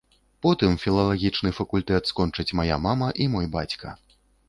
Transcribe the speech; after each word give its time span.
Потым 0.45 0.71
філалагічны 0.83 1.53
факультэт 1.59 2.11
скончаць 2.13 2.49
мая 2.63 2.81
мама 2.89 3.15
і 3.21 3.33
мой 3.39 3.45
бацька. 3.61 3.99